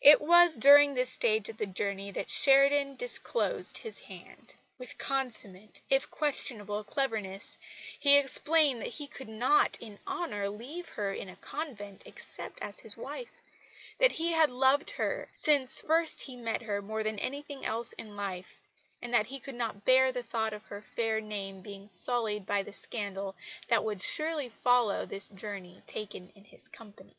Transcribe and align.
It 0.00 0.20
was 0.20 0.56
during 0.56 0.92
this 0.94 1.06
last 1.10 1.14
stage 1.14 1.48
of 1.48 1.56
the 1.56 1.66
journey 1.66 2.10
that 2.10 2.32
Sheridan 2.32 2.96
disclosed 2.96 3.78
his 3.78 4.00
hand. 4.00 4.54
With 4.76 4.98
consummate, 4.98 5.82
if 5.88 6.10
questionable, 6.10 6.82
cleverness 6.82 7.58
he 7.96 8.16
explained 8.18 8.80
that 8.80 8.88
he 8.94 9.06
could 9.06 9.28
not, 9.28 9.78
in 9.80 10.00
honour, 10.04 10.48
leave 10.50 10.88
her 10.88 11.12
in 11.12 11.28
a 11.28 11.36
convent 11.36 12.02
except 12.06 12.60
as 12.60 12.80
his 12.80 12.96
wife; 12.96 13.40
that 13.98 14.10
he 14.10 14.32
had 14.32 14.50
loved 14.50 14.90
her 14.90 15.28
since 15.32 15.80
first 15.80 16.22
he 16.22 16.34
met 16.34 16.62
her 16.62 16.82
more 16.82 17.04
than 17.04 17.20
anything 17.20 17.64
else 17.64 17.92
in 17.92 18.16
life, 18.16 18.60
and 19.00 19.14
that 19.14 19.26
he 19.28 19.38
could 19.38 19.54
not 19.54 19.84
bear 19.84 20.10
the 20.10 20.24
thought 20.24 20.52
of 20.52 20.64
her 20.64 20.82
fair 20.82 21.20
name 21.20 21.60
being 21.60 21.86
sullied 21.86 22.44
by 22.44 22.64
the 22.64 22.72
scandal 22.72 23.36
that 23.68 23.84
would 23.84 24.02
surely 24.02 24.48
follow 24.48 25.06
this 25.06 25.28
journey 25.28 25.84
taken 25.86 26.30
in 26.34 26.42
his 26.46 26.66
company. 26.66 27.14